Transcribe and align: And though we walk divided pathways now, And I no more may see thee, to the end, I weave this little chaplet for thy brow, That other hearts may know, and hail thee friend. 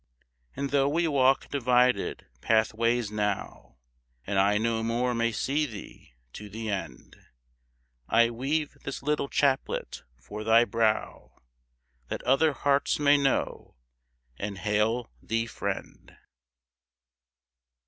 And 0.55 0.71
though 0.71 0.89
we 0.89 1.07
walk 1.07 1.49
divided 1.49 2.25
pathways 2.41 3.11
now, 3.11 3.77
And 4.25 4.39
I 4.39 4.57
no 4.57 4.81
more 4.81 5.13
may 5.13 5.31
see 5.31 5.67
thee, 5.67 6.13
to 6.33 6.49
the 6.49 6.71
end, 6.71 7.17
I 8.09 8.31
weave 8.31 8.75
this 8.83 9.03
little 9.03 9.29
chaplet 9.29 10.01
for 10.19 10.43
thy 10.43 10.65
brow, 10.65 11.37
That 12.07 12.23
other 12.23 12.51
hearts 12.53 12.97
may 12.97 13.15
know, 13.19 13.75
and 14.39 14.57
hail 14.57 15.11
thee 15.21 15.45
friend. 15.45 16.17